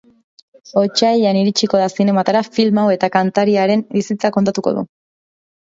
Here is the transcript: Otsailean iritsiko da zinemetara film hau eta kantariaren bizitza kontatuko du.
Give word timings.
Otsailean 0.83 1.39
iritsiko 1.43 1.81
da 1.83 1.91
zinemetara 1.97 2.41
film 2.57 2.81
hau 2.85 2.89
eta 2.97 3.11
kantariaren 3.19 3.87
bizitza 3.95 4.35
kontatuko 4.41 4.77
du. 4.81 4.91